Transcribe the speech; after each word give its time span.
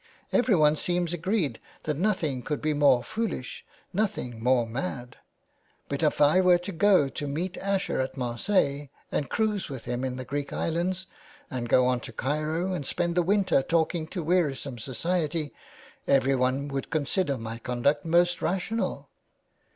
Everyone 0.33 0.75
seems 0.77 1.13
agreed 1.13 1.59
that 1.83 1.95
nothing 1.95 2.41
could 2.41 2.59
be 2.59 2.73
more 2.73 3.03
foolish, 3.03 3.63
nothing 3.93 4.43
more 4.43 4.65
mad. 4.65 5.17
But 5.89 6.01
if 6.01 6.19
I 6.19 6.41
were 6.41 6.57
to 6.57 6.71
go 6.71 7.07
to 7.07 7.27
meet 7.27 7.55
Asher 7.59 7.99
at 7.99 8.17
Marseilles, 8.17 8.89
and 9.11 9.29
cruise 9.29 9.69
with 9.69 9.85
him 9.85 10.03
in 10.03 10.15
the 10.15 10.25
Greek 10.25 10.51
Islands, 10.53 11.05
and 11.51 11.69
go 11.69 11.85
on 11.85 11.99
to 11.99 12.11
Cairo, 12.11 12.73
and 12.73 12.83
spend 12.87 13.13
the 13.13 13.21
winter 13.21 13.61
talking 13.61 14.07
to 14.07 14.23
wearisome 14.23 14.79
society, 14.79 15.53
everyone 16.07 16.67
would 16.69 16.89
consider 16.89 17.37
my 17.37 17.59
conduct 17.59 18.03
most 18.03 18.41
rational. 18.41 19.07